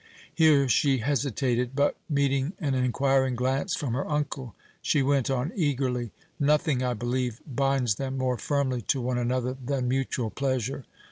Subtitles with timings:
[0.33, 6.09] Here she hesitated but, meeting an inquiring glance from her uncle, she went on eagerly;
[6.39, 10.85] "Nothing, I believe, binds them more firmly to one another than mutual pleasure.